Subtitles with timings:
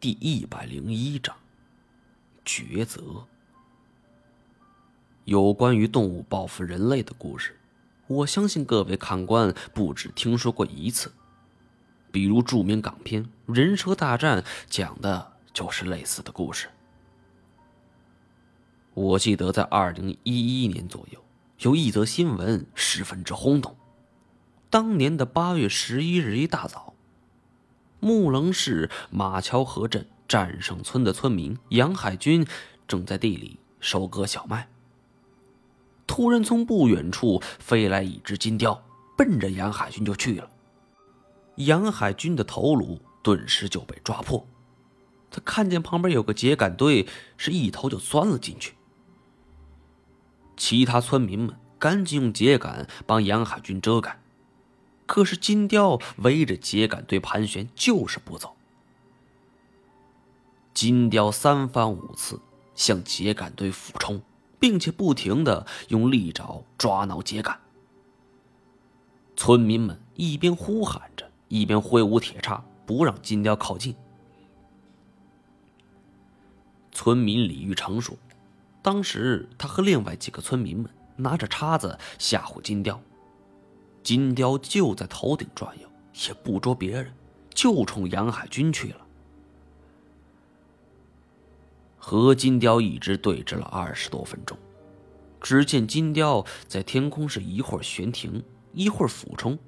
[0.00, 1.34] 第一百零一章
[2.44, 3.26] 抉择。
[5.24, 7.58] 有关于动物报复人类的故事，
[8.06, 11.12] 我相信各位看官不止听说过一次。
[12.12, 16.68] 比如著名港片《人蛇大战》，讲的就是类似的故事。
[18.94, 21.20] 我记得在二零一一年左右，
[21.58, 23.76] 有一则新闻十分之轰动。
[24.70, 26.94] 当年的八月十一日一大早。
[28.00, 32.46] 木棱市马桥河镇战胜村的村民杨海军
[32.86, 34.68] 正在地里收割小麦。
[36.06, 38.82] 突然，从不远处飞来一只金雕，
[39.16, 40.50] 奔着杨海军就去了。
[41.56, 44.46] 杨海军的头颅顿时就被抓破。
[45.30, 47.06] 他看见旁边有个秸秆堆，
[47.36, 48.74] 是一头就钻了进去。
[50.56, 54.20] 其他村民们赶紧用秸秆帮杨海军遮盖。
[55.08, 58.54] 可是金雕围着秸秆堆盘旋，就是不走。
[60.74, 62.38] 金雕三番五次
[62.74, 64.20] 向秸秆堆俯冲，
[64.60, 67.58] 并且不停的用利爪抓挠秸秆。
[69.34, 73.96] 村民们一边呼喊着，一边挥舞铁叉，不让金雕靠近。
[76.92, 78.14] 村民李玉成说
[78.82, 83.00] ：“当时他和另外几个村民们拿着叉子吓唬金雕。”
[84.08, 85.86] 金雕就在头顶转悠，
[86.26, 87.12] 也不捉别人，
[87.50, 89.06] 就冲杨海军去了。
[91.98, 94.56] 和金雕一直对峙了二十多分钟，
[95.42, 98.42] 只见金雕在天空是一会儿悬停，
[98.72, 99.58] 一会儿俯冲。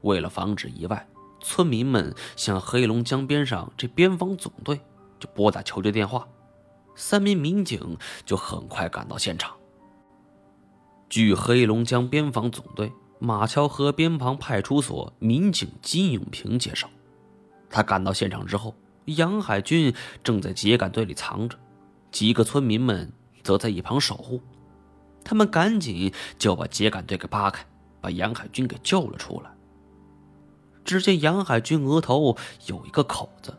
[0.00, 1.06] 为了防止意外，
[1.42, 4.80] 村民们向黑龙江边上这边防总队
[5.20, 6.26] 就拨打求救电话，
[6.94, 9.54] 三名民警就很快赶到现场。
[11.16, 16.90] 据黑龙江边防总队马桥河边防派出所民警金永平介绍，
[17.70, 18.74] 他赶到现场之后，
[19.06, 21.58] 杨海军正在秸秆堆里藏着，
[22.12, 23.10] 几个村民们
[23.42, 24.42] 则在一旁守护。
[25.24, 27.64] 他们赶紧就把秸秆堆给扒开，
[28.02, 29.50] 把杨海军给救了出来。
[30.84, 33.56] 只见杨海军额头有一个口子，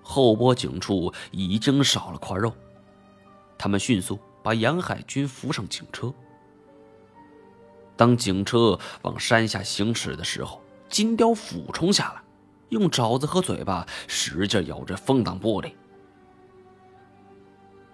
[0.00, 2.50] 后脖颈处已经少了块肉。
[3.58, 6.10] 他们迅速把杨海军扶上警车。
[7.98, 12.22] 当警车往山下行驶的时候，金雕俯冲下来，
[12.68, 15.72] 用爪子和嘴巴使劲咬着风挡玻璃。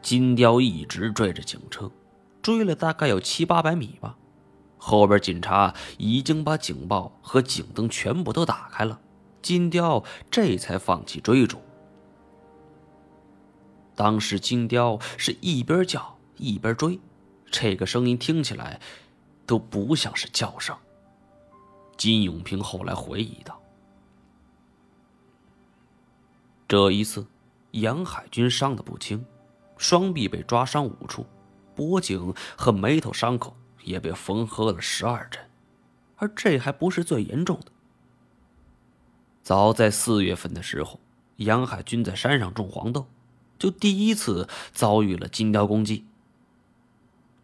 [0.02, 1.90] 金雕一直追着警车，
[2.42, 4.18] 追了大概有七八百米吧。
[4.76, 9.00] 后边警察已经把警报和警灯全部都打开了，
[9.40, 11.62] 金雕这才放弃追逐。
[13.94, 17.00] 当时金雕是一边叫一边追，
[17.50, 18.78] 这个声音听起来。
[19.46, 20.76] 都不像是叫声。
[21.96, 23.60] 金永平后来回忆道
[26.66, 27.24] ：“这一次，
[27.70, 29.24] 杨海军伤的不轻，
[29.78, 31.24] 双臂被抓伤五处，
[31.74, 35.40] 脖颈和眉头伤口也被缝合了十二针，
[36.16, 37.66] 而这还不是最严重的。
[39.42, 40.98] 早在四月份的时候，
[41.36, 43.06] 杨海军在山上种黄豆，
[43.56, 46.04] 就第一次遭遇了金雕攻击。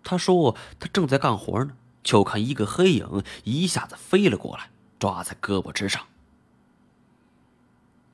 [0.03, 6.06] 他说他正在干活呢。”就看一个黑影一下子飞了过来，抓在胳膊之上。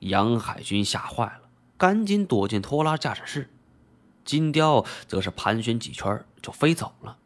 [0.00, 3.50] 杨海军吓坏了，赶紧躲进拖拉驾驶室。
[4.24, 7.16] 金雕则是盘旋几圈就飞走了。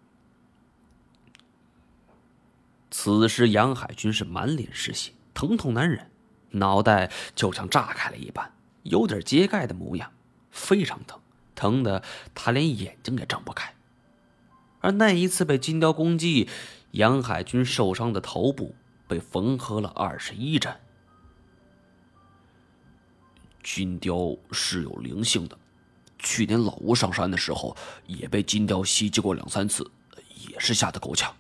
[2.91, 6.11] 此时杨海军是满脸是血，疼痛难忍，
[6.51, 10.13] 脑袋就像炸开了一般，有点揭盖的模样，
[10.51, 11.19] 非常疼，
[11.55, 12.03] 疼的
[12.35, 13.75] 他连眼睛也睁不开。
[14.81, 16.49] 而那一次被金雕攻击，
[16.93, 18.75] 杨海军受伤的头部
[19.07, 20.75] 被缝合了二十一针。
[23.63, 25.59] 金雕是有灵性的，
[26.19, 27.77] 去年老吴上山的时候
[28.07, 29.89] 也被金雕袭击过两三次，
[30.49, 31.35] 也是吓得够呛。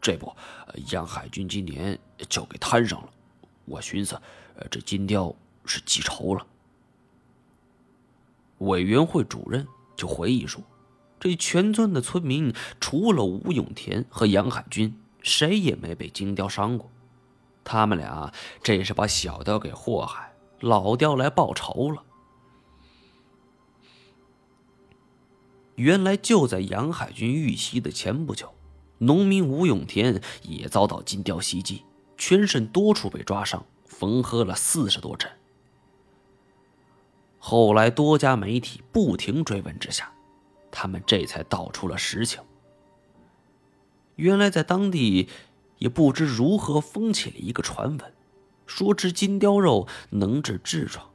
[0.00, 0.34] 这不，
[0.90, 1.98] 杨海军今年
[2.28, 3.10] 就给摊上了。
[3.66, 4.18] 我寻思，
[4.70, 5.34] 这金雕
[5.66, 6.46] 是记仇了。
[8.58, 10.62] 委员会主任就回忆说。
[11.20, 16.90] 这全村的村民，除了吴永田和杨海军，谁也没被金雕伤过。
[17.64, 18.32] 他们俩
[18.62, 22.02] 这是把小雕给祸害，老雕来报仇了。
[25.74, 28.54] 原来就在杨海军遇袭的前不久，
[28.98, 31.84] 农民吴永田也遭到金雕袭击，
[32.16, 35.30] 全身多处被抓伤，缝合了四十多针。
[37.38, 40.12] 后来多家媒体不停追问之下。
[40.70, 42.40] 他们这才道出了实情。
[44.16, 45.28] 原来在当地，
[45.78, 48.12] 也不知如何风起了一个传闻，
[48.66, 51.08] 说吃金雕肉能治痔疮。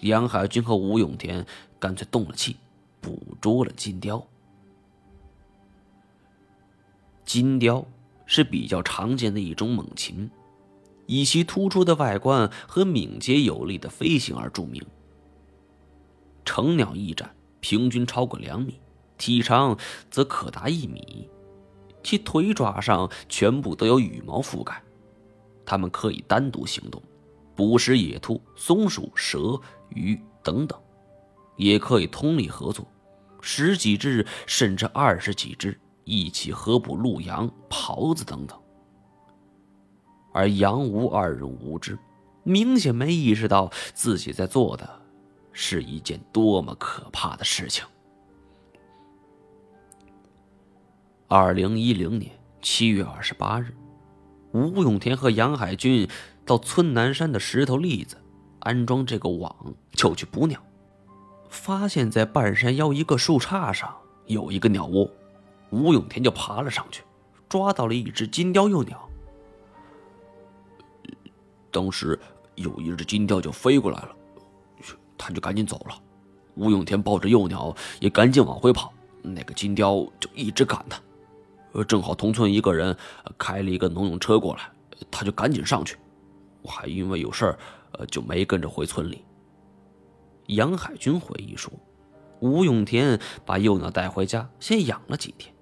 [0.00, 1.46] 杨海军和吴永田
[1.78, 2.56] 干脆动了气，
[3.00, 4.26] 捕捉了金雕。
[7.24, 7.86] 金雕
[8.26, 10.30] 是比较常见的一种猛禽，
[11.06, 14.84] 以其突出的外观和敏捷有力的飞行而著名。
[16.44, 17.32] 成鸟翼展
[17.62, 18.78] 平均超过两米，
[19.16, 19.78] 体长
[20.10, 21.30] 则可达一米，
[22.02, 24.82] 其腿爪上全部都有羽毛覆盖。
[25.64, 27.00] 它们可以单独行动，
[27.54, 29.58] 捕食野兔、松鼠、蛇、
[29.90, 30.78] 鱼等等，
[31.56, 32.84] 也可以通力合作，
[33.40, 38.58] 十几只甚至二十几只一起合捕鹿、羊、狍子等等。
[40.34, 41.96] 而杨吴二人无知，
[42.42, 45.01] 明显没意识到自己在做的。
[45.52, 47.84] 是一件多么可怕的事情！
[51.28, 53.74] 二零一零年七月二十八日，
[54.52, 56.08] 吴永田和杨海军
[56.44, 58.16] 到村南山的石头栗子
[58.60, 60.62] 安装这个网，就去捕鸟。
[61.48, 63.94] 发现，在半山腰一个树杈上
[64.26, 65.10] 有一个鸟窝，
[65.70, 67.02] 吴永田就爬了上去，
[67.48, 69.08] 抓到了一只金雕幼鸟。
[71.70, 72.18] 当时
[72.54, 74.16] 有一只金雕就飞过来了。
[75.24, 75.96] 他就赶紧走了，
[76.56, 78.92] 吴永田抱着幼鸟也赶紧往回跑，
[79.22, 81.00] 那个金雕就一直赶他。
[81.70, 82.96] 呃，正好同村一个人
[83.38, 84.68] 开了一个农用车过来，
[85.12, 85.96] 他就赶紧上去。
[86.60, 87.58] 我还因为有事儿，
[87.92, 89.24] 呃，就没跟着回村里。
[90.48, 91.72] 杨海军回忆说，
[92.40, 93.16] 吴永田
[93.46, 95.54] 把幼鸟带回家，先养了几天，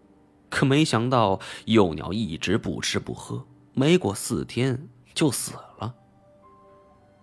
[0.49, 5.95] 可没想到幼鸟一直不吃不喝，没过四天就死了。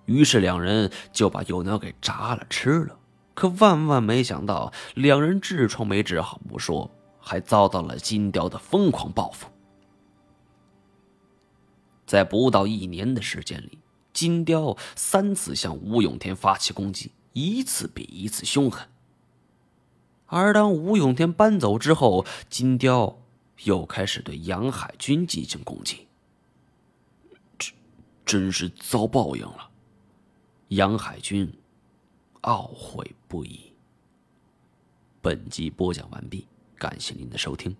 [0.07, 2.97] 于是两人就把幼鸟给炸了吃了，
[3.35, 6.89] 可万万没想到，两人痔疮没治好不说，
[7.19, 9.47] 还遭到了金雕的疯狂报复。
[12.05, 13.79] 在不到一年的时间里，
[14.13, 18.87] 金雕三次向吴永田发起攻击，一次比一次凶狠。
[20.27, 23.19] 而当吴永田搬走之后，金雕
[23.65, 26.07] 又开始对杨海军进行攻击，
[27.57, 27.73] 真
[28.25, 29.66] 真是遭报应了。
[30.69, 31.49] 杨海军
[32.41, 33.71] 懊悔不已。
[35.21, 36.45] 本集播讲完毕，
[36.77, 37.75] 感谢您的收听。